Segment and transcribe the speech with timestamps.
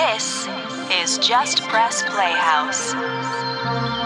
[0.00, 0.48] This
[0.90, 3.99] is Just Press Playhouse.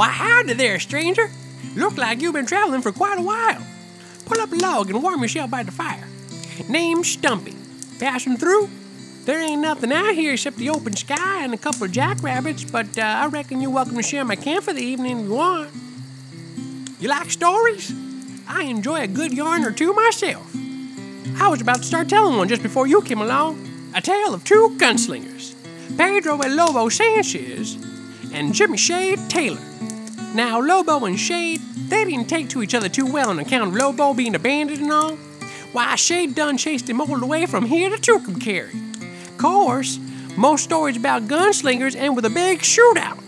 [0.00, 1.30] Why, howdy there, stranger.
[1.76, 3.62] Look like you've been traveling for quite a while.
[4.24, 6.08] Pull up a log and warm yourself by the fire.
[6.70, 7.54] Name's Stumpy.
[7.98, 8.70] Passing through?
[9.26, 12.96] There ain't nothing out here except the open sky and a couple of jackrabbits, but
[12.96, 15.68] uh, I reckon you're welcome to share my camp for the evening if you want.
[16.98, 17.92] You like stories?
[18.48, 20.50] I enjoy a good yarn or two myself.
[21.38, 23.92] I was about to start telling one just before you came along.
[23.94, 25.54] A tale of two gunslingers,
[25.98, 27.76] Pedro El Lobo Sanchez
[28.32, 29.60] and Jimmy Shade Taylor.
[30.34, 33.74] Now, Lobo and Shade, they didn't take to each other too well on account of
[33.74, 35.16] Lobo being a bandit and all.
[35.72, 39.38] Why, Shade done chased him all the way from here to Tucumcari.
[39.38, 39.98] Course,
[40.36, 43.18] most stories about gunslingers end with a big shootout.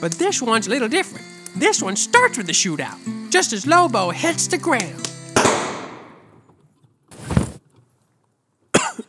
[0.00, 1.24] But this one's a little different.
[1.56, 5.10] This one starts with the shootout, just as Lobo hits the ground.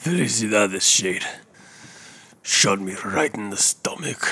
[0.00, 1.24] Felicidades, Shade.
[2.42, 4.26] Shot me right in the stomach.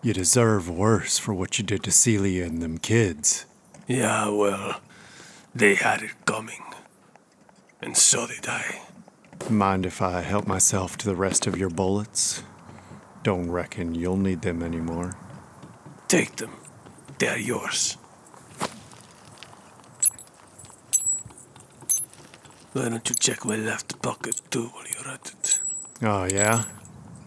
[0.00, 3.46] You deserve worse for what you did to Celia and them kids.
[3.88, 4.80] Yeah, well,
[5.54, 6.62] they had it coming.
[7.82, 8.82] And so did I.
[9.50, 12.42] Mind if I help myself to the rest of your bullets?
[13.22, 15.16] Don't reckon you'll need them anymore.
[16.06, 16.52] Take them.
[17.18, 17.96] They're yours.
[22.72, 25.60] Why don't you check my left pocket too while you're at it?
[26.02, 26.64] Oh, yeah?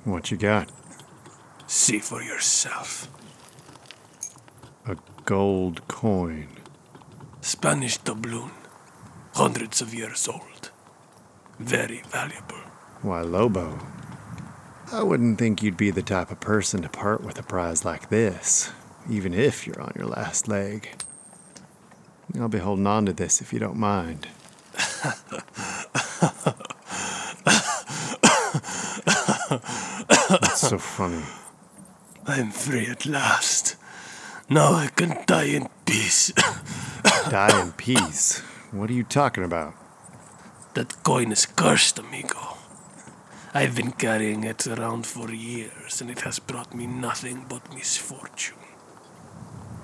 [0.06, 0.70] What you got?
[1.72, 3.08] See for yourself.
[4.86, 6.50] A gold coin.
[7.40, 8.52] Spanish doubloon.
[9.36, 10.70] Hundreds of years old.
[11.60, 12.58] Very valuable.
[13.02, 13.80] Why, Lobo.
[14.92, 18.10] I wouldn't think you'd be the type of person to part with a prize like
[18.10, 18.74] this,
[19.10, 20.90] even if you're on your last leg.
[22.38, 24.28] I'll be holding on to this if you don't mind.
[30.28, 31.24] That's so funny.
[32.28, 33.76] I'm free at last.
[34.50, 36.32] Now I can die in peace.
[37.30, 38.40] Die in peace.
[38.72, 39.74] What are you talking about?
[40.74, 42.58] that coin is cursed, amigo.
[43.54, 48.58] I've been carrying it around for years, and it has brought me nothing but misfortune.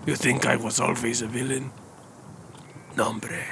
[0.06, 1.72] You think I was always a villain?
[2.96, 3.44] Nombre.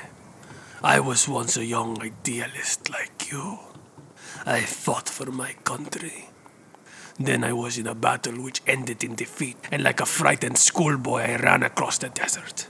[0.81, 3.59] I was once a young idealist like you.
[4.46, 6.29] I fought for my country.
[7.20, 11.22] Then I was in a battle which ended in defeat, and like a frightened schoolboy,
[11.22, 12.68] I ran across the desert.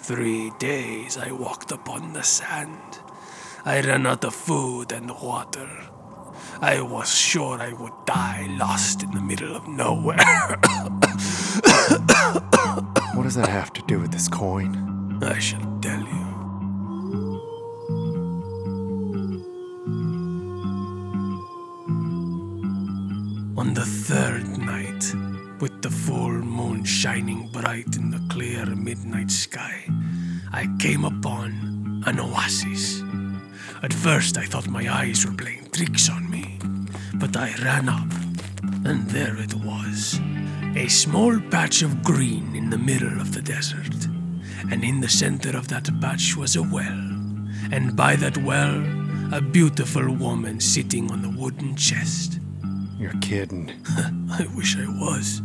[0.00, 2.98] Three days I walked upon the sand.
[3.64, 5.70] I ran out of food and water.
[6.60, 10.58] I was sure I would die lost in the middle of nowhere.
[13.14, 15.18] What does that have to do with this coin?
[15.22, 16.23] I shall tell you.
[25.64, 29.82] With the full moon shining bright in the clear midnight sky,
[30.52, 33.02] I came upon an oasis.
[33.82, 36.58] At first, I thought my eyes were playing tricks on me,
[37.14, 38.12] but I ran up,
[38.84, 40.20] and there it was
[40.76, 44.04] a small patch of green in the middle of the desert.
[44.70, 47.04] And in the center of that patch was a well,
[47.72, 48.84] and by that well,
[49.32, 52.38] a beautiful woman sitting on a wooden chest.
[52.98, 53.72] You're kidding.
[54.30, 55.40] I wish I was.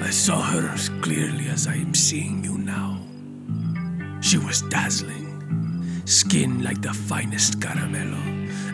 [0.00, 3.00] I saw her as clearly as I am seeing you now.
[4.20, 8.20] She was dazzling, skin like the finest caramello,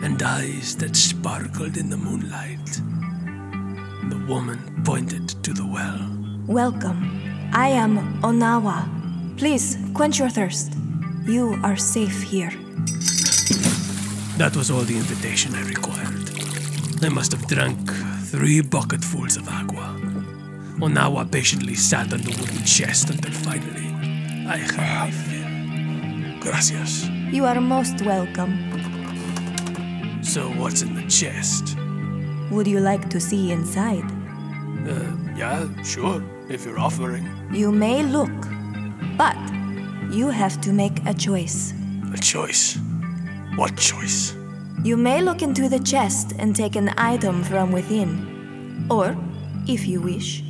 [0.03, 2.81] and eyes that sparkled in the moonlight.
[4.09, 5.99] The woman pointed to the well.
[6.47, 7.23] Welcome.
[7.53, 8.87] I am Onawa.
[9.37, 10.73] Please quench your thirst.
[11.25, 12.51] You are safe here.
[14.37, 16.31] That was all the invitation I required.
[17.03, 17.91] I must have drunk
[18.25, 19.92] three bucketfuls of agua.
[20.83, 23.87] Onawa patiently sat on the wooden chest until finally
[24.45, 26.39] I had my fill.
[26.41, 27.07] gracias.
[27.31, 28.51] You are most welcome.
[30.21, 31.77] So, what's in the chest?
[32.51, 34.03] Would you like to see inside?
[34.85, 37.29] Uh, yeah, sure, if you're offering.
[37.53, 38.35] You may look,
[39.17, 39.37] but
[40.11, 41.73] you have to make a choice.
[42.13, 42.77] A choice.
[43.55, 44.35] What choice?
[44.83, 48.85] You may look into the chest and take an item from within.
[48.89, 49.15] Or,
[49.65, 50.42] if you wish,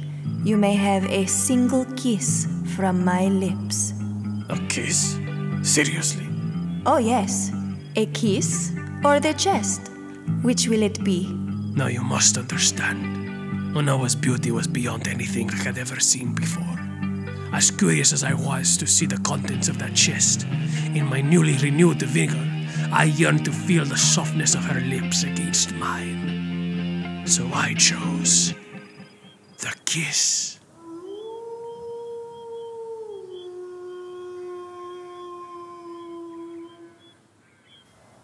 [0.44, 3.94] you may have a single kiss from my lips.
[4.50, 5.18] A kiss?
[5.62, 6.28] Seriously?
[6.86, 7.51] Oh, yes.
[7.95, 8.74] A kiss
[9.06, 9.90] or the chest?
[10.42, 11.31] Which will it be?
[11.75, 13.78] Now you must understand.
[13.78, 16.78] Onawa's beauty was beyond anything I had ever seen before.
[17.54, 20.45] As curious as I was to see the contents of that chest,
[20.94, 22.50] in my newly renewed vigor,
[22.92, 27.24] I yearned to feel the softness of her lips against mine.
[27.25, 28.54] So I chose
[29.94, 30.60] kiss.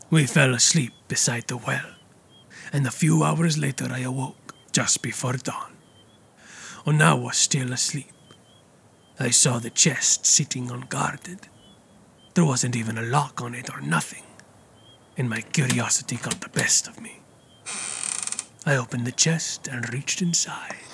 [0.10, 1.86] We fell asleep beside the well,
[2.74, 5.74] and a few hours later I awoke just before dawn.
[6.88, 8.18] Onawa was still asleep.
[9.20, 11.50] I saw the chest sitting unguarded.
[12.34, 14.26] There wasn't even a lock on it or nothing,
[15.18, 17.20] and my curiosity got the best of me.
[18.66, 20.89] I opened the chest and reached inside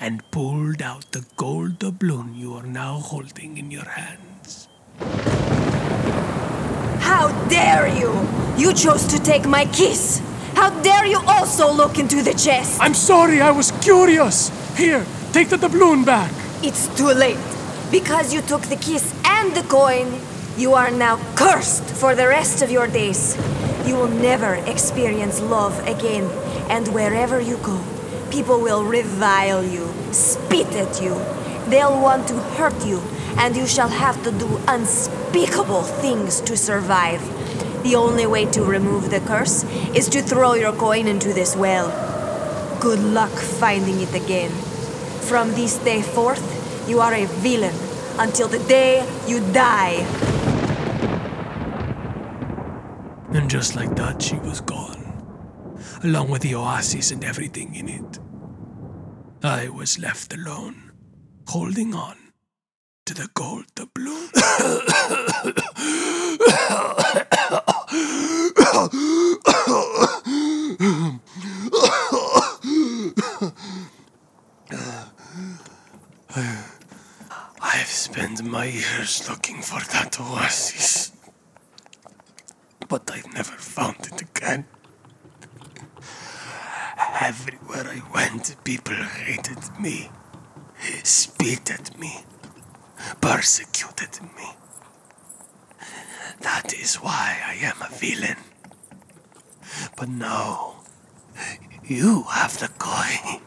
[0.00, 4.68] and pulled out the gold doubloon you are now holding in your hands.
[7.00, 8.12] How dare you!
[8.56, 10.20] You chose to take my kiss!
[10.54, 12.80] How dare you also look into the chest!
[12.80, 14.50] I'm sorry, I was curious.
[14.76, 16.32] Here, take the doubloon back.
[16.62, 17.38] It's too late.
[17.90, 20.20] Because you took the kiss and the coin,
[20.56, 23.36] you are now cursed for the rest of your days.
[23.86, 26.24] You will never experience love again,
[26.68, 27.80] and wherever you go,
[28.30, 31.14] people will revile you, spit at you.
[31.68, 33.02] They'll want to hurt you,
[33.36, 37.20] and you shall have to do unspeakable things to survive.
[37.82, 41.88] The only way to remove the curse is to throw your coin into this well.
[42.80, 44.50] Good luck finding it again.
[45.28, 46.44] From this day forth,
[46.88, 47.74] you are a villain
[48.18, 50.04] until the day you die.
[53.32, 54.89] And just like that, she was gone,
[56.02, 58.18] along with the oasis and everything in it.
[59.42, 60.92] I was left alone,
[61.48, 62.16] holding on
[63.06, 64.30] to the gold doubloon.
[77.62, 81.12] I've spent my years looking for that oasis,
[82.88, 84.66] but I've never found it again.
[87.90, 90.12] I went, people hated me,
[91.02, 92.24] spit at me,
[93.20, 94.48] persecuted me.
[96.38, 98.36] That is why I am a villain.
[99.96, 100.84] But now,
[101.82, 103.40] you have the coin.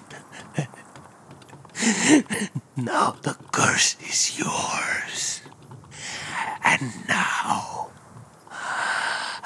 [2.75, 5.41] now the curse is yours.
[6.65, 7.91] And now,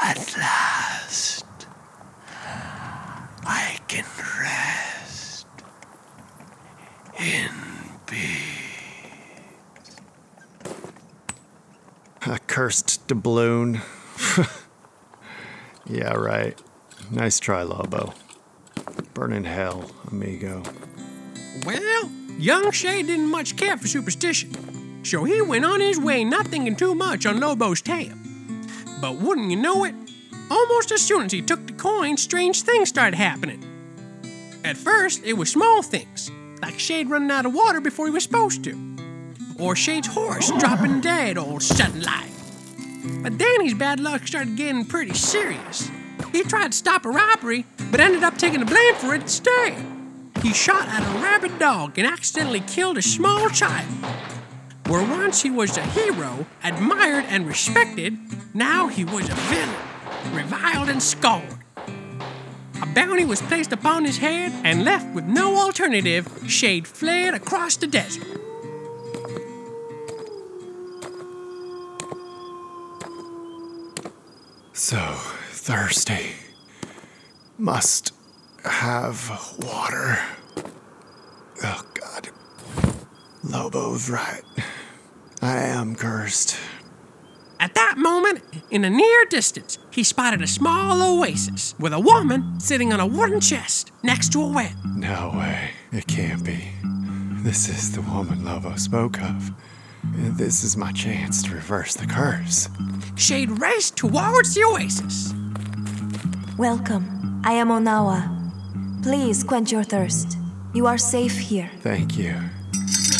[0.01, 1.45] at last,
[3.45, 4.05] I can
[4.41, 4.87] rest
[7.19, 7.50] in
[8.06, 8.58] peace.
[12.26, 13.81] A cursed doubloon.
[15.86, 16.59] yeah, right.
[17.12, 18.14] Nice try, Lobo.
[19.14, 20.62] Burn in hell, amigo.
[21.66, 26.47] Well, young Shade didn't much care for superstition, so he went on his way not
[26.47, 28.14] thinking too much on Lobo's tale.
[29.02, 29.95] But wouldn't you know it,
[30.50, 33.64] almost as soon as he took the coin, strange things started happening.
[34.64, 36.30] At first, it was small things,
[36.61, 38.97] like Shade running out of water before he was supposed to,
[39.59, 42.31] or Shade's horse dropping dead all sudden like.
[43.23, 45.90] But his bad luck started getting pretty serious.
[46.31, 49.85] He tried to stop a robbery, but ended up taking the blame for it instead.
[50.42, 53.87] He shot at a rabid dog and accidentally killed a small child.
[54.87, 58.18] Where once he was a hero, admired and respected,
[58.54, 59.76] now he was a villain,
[60.33, 61.56] reviled and scorned.
[62.97, 67.85] Bounty was placed upon his head, and left with no alternative, Shade fled across the
[67.85, 68.25] desert.
[74.73, 74.97] So
[75.51, 76.31] thirsty.
[77.59, 78.13] Must
[78.63, 80.18] have water.
[81.63, 82.30] Oh, God.
[83.44, 84.42] Lobo's right.
[85.44, 86.57] I am cursed.
[87.59, 92.59] At that moment, in the near distance, he spotted a small oasis with a woman
[92.59, 94.73] sitting on a wooden chest next to a well.
[94.85, 95.71] No way.
[95.92, 96.71] It can't be.
[97.44, 99.52] This is the woman Lobo spoke of.
[100.37, 102.69] This is my chance to reverse the curse.
[103.16, 105.33] Shade raced towards the oasis.
[106.57, 107.42] Welcome.
[107.44, 109.02] I am Onawa.
[109.02, 110.37] Please quench your thirst.
[110.73, 111.71] You are safe here.
[111.81, 112.35] Thank you.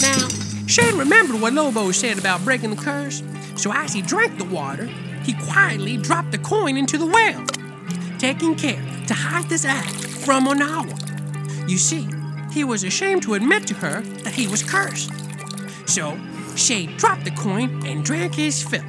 [0.01, 0.27] Now,
[0.67, 3.22] Shade remembered what Lobo said about breaking the curse,
[3.58, 4.86] so as he drank the water,
[5.24, 7.46] he quietly dropped the coin into the well,
[8.18, 11.70] taking care to hide this act from Onawa.
[11.70, 12.08] You see,
[12.52, 15.12] he was ashamed to admit to her that he was cursed.
[15.88, 16.18] So,
[16.56, 18.84] Shade dropped the coin and drank his fill.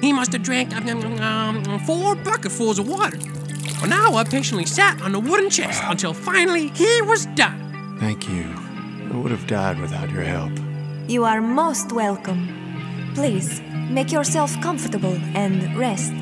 [0.00, 3.16] He must have drank um, um, four bucketfuls of water.
[3.82, 7.96] Onawa patiently sat on the wooden chest until finally he was done.
[8.00, 8.44] Thank you.
[9.12, 10.52] I would have died without your help.
[11.08, 13.12] You are most welcome.
[13.14, 16.12] Please, make yourself comfortable and rest.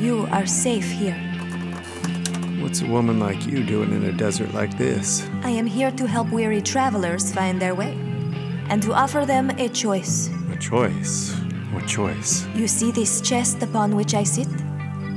[0.00, 1.16] You are safe here.
[2.60, 5.28] What's a woman like you doing in a desert like this?
[5.42, 7.92] I am here to help weary travelers find their way
[8.68, 10.30] and to offer them a choice.
[10.52, 11.34] A choice?
[11.72, 12.46] What choice?
[12.54, 14.48] You see this chest upon which I sit?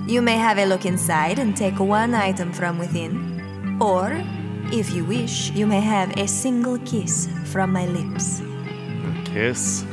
[0.07, 3.77] You may have a look inside and take one item from within.
[3.81, 4.23] Or,
[4.71, 8.41] if you wish, you may have a single kiss from my lips.
[8.41, 9.85] A kiss?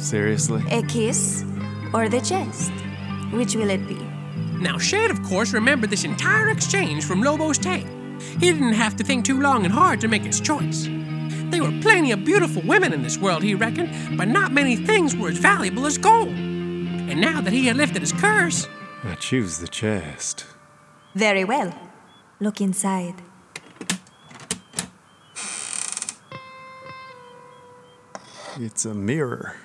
[0.00, 0.64] Seriously?
[0.70, 1.44] A kiss
[1.92, 2.72] or the chest?
[3.32, 3.98] Which will it be?
[4.58, 7.86] Now, Shade, of course, remembered this entire exchange from Lobo's tale.
[8.18, 10.88] He didn't have to think too long and hard to make his choice.
[11.50, 15.14] There were plenty of beautiful women in this world, he reckoned, but not many things
[15.16, 16.28] were as valuable as gold.
[16.28, 18.68] And now that he had lifted his curse,
[19.04, 20.46] I choose the chest.
[21.14, 21.74] Very well.
[22.40, 23.14] Look inside.
[28.58, 29.56] It's a mirror.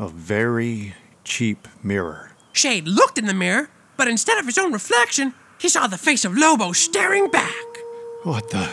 [0.00, 2.30] A very cheap mirror.
[2.52, 6.24] Shade looked in the mirror, but instead of his own reflection, he saw the face
[6.24, 7.66] of Lobo staring back.
[8.22, 8.64] What the?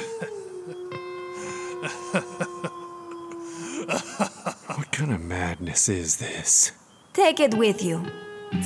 [4.75, 6.71] what kind of madness is this?
[7.13, 8.05] Take it with you,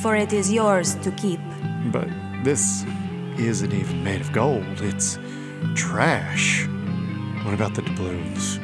[0.02, 1.40] for it is yours to keep.
[1.86, 2.08] But
[2.44, 2.84] this
[3.38, 4.82] isn't even made of gold.
[4.82, 5.18] It's
[5.74, 6.66] trash.
[7.44, 8.58] What about the doubloons?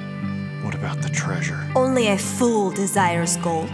[0.63, 1.67] What about the treasure?
[1.75, 3.71] Only a fool desires gold.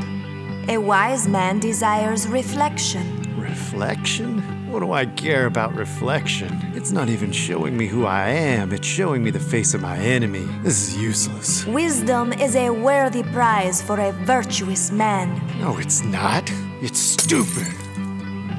[0.68, 3.36] A wise man desires reflection.
[3.36, 4.38] Reflection?
[4.70, 6.56] What do I care about reflection?
[6.74, 9.96] It's not even showing me who I am, it's showing me the face of my
[9.98, 10.46] enemy.
[10.62, 11.66] This is useless.
[11.66, 15.28] Wisdom is a worthy prize for a virtuous man.
[15.58, 16.48] No, it's not.
[16.80, 17.66] It's stupid.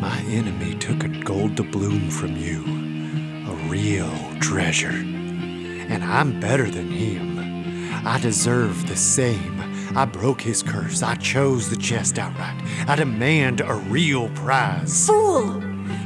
[0.02, 2.64] My enemy took a gold doubloon from you,
[3.50, 4.90] a real treasure.
[4.90, 7.40] And I'm better than him.
[8.06, 9.53] I deserve the same.
[9.96, 11.04] I broke his curse.
[11.04, 12.60] I chose the chest outright.
[12.88, 15.06] I demand a real prize.
[15.06, 15.62] Fool!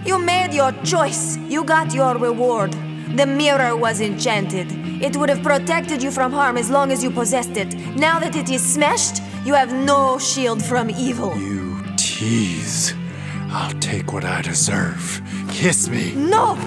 [0.06, 1.38] You made your choice.
[1.38, 2.74] You got your reward.
[3.16, 4.68] The mirror was enchanted.
[5.02, 7.74] It would have protected you from harm as long as you possessed it.
[7.96, 11.38] Now that it is smashed, you have no shield from evil.
[11.38, 12.94] You tease.
[13.50, 15.22] I'll take what I deserve.
[15.50, 16.14] Kiss me.
[16.14, 16.58] No!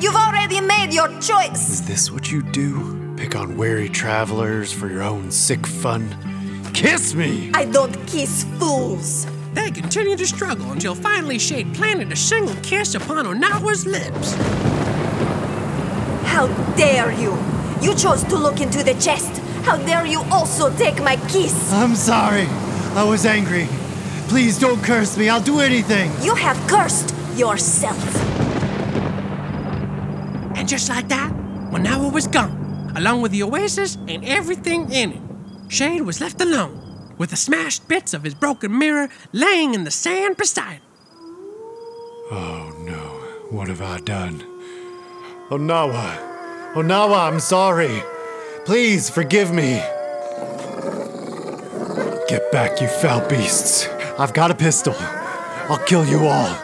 [0.00, 1.68] You've already made your choice!
[1.68, 3.14] Is this what you do?
[3.16, 6.29] Pick on weary travelers for your own sick fun?
[6.74, 7.50] Kiss me!
[7.54, 9.26] I don't kiss fools!
[9.52, 14.34] They continued to struggle until finally Shade planted a single kiss upon Onawa's lips.
[16.24, 16.46] How
[16.76, 17.36] dare you!
[17.82, 19.38] You chose to look into the chest!
[19.64, 21.72] How dare you also take my kiss!
[21.72, 22.46] I'm sorry.
[22.94, 23.66] I was angry.
[24.28, 25.28] Please don't curse me.
[25.28, 26.10] I'll do anything.
[26.22, 27.98] You have cursed yourself!
[30.56, 31.32] And just like that,
[31.72, 35.29] Onawa was gone, along with the oasis and everything in it.
[35.70, 39.90] Shade was left alone, with the smashed bits of his broken mirror laying in the
[39.92, 40.82] sand beside him.
[42.32, 42.98] Oh no.
[43.50, 44.40] What have I done?
[45.48, 46.74] Onawa.
[46.74, 48.02] Onawa, I'm sorry.
[48.64, 49.80] Please forgive me.
[52.28, 53.86] Get back, you foul beasts.
[54.18, 54.96] I've got a pistol.
[54.98, 56.54] I'll kill you all.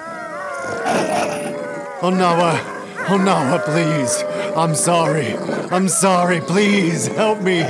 [2.03, 2.59] Onawa.
[3.07, 4.25] Onawa, please.
[4.57, 5.37] I'm sorry.
[5.71, 6.41] I'm sorry.
[6.41, 7.63] Please help me.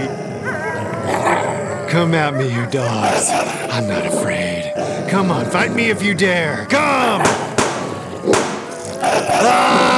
[1.97, 3.31] Come at me, you dogs.
[3.73, 4.71] I'm not afraid.
[5.09, 6.67] Come on, fight me if you dare.
[6.67, 7.23] Come!
[9.03, 9.97] Ah!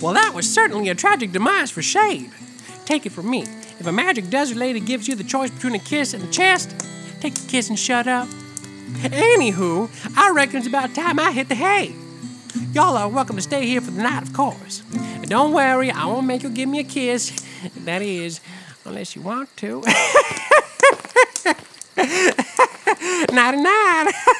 [0.00, 2.30] Well, that was certainly a tragic demise for Shade.
[2.84, 3.44] Take it from me.
[3.78, 6.70] If a magic desert lady gives you the choice between a kiss and a chest,
[7.20, 8.26] take the kiss and shut up.
[9.02, 11.94] Anywho, I reckon it's about time I hit the hay.
[12.72, 14.82] Y'all are welcome to stay here for the night, of course.
[14.94, 17.30] And don't worry, I won't make you give me a kiss.
[17.84, 18.40] That is,
[18.84, 19.80] unless you want to.
[23.32, 24.12] Nighty night.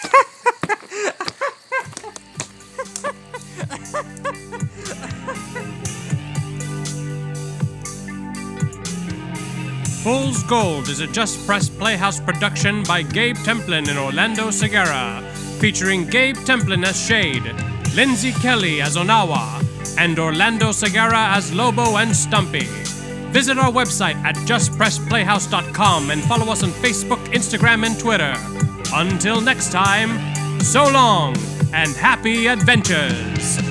[10.48, 15.20] Gold is a Just Press Playhouse production by Gabe Templin and Orlando Segura,
[15.60, 17.44] featuring Gabe Templin as Shade,
[17.94, 19.62] Lindsay Kelly as Onawa,
[19.98, 22.64] and Orlando Segura as Lobo and Stumpy.
[23.30, 28.32] Visit our website at justpressplayhouse.com and follow us on Facebook, Instagram, and Twitter.
[28.94, 30.18] Until next time,
[30.62, 31.36] so long
[31.74, 33.67] and happy adventures!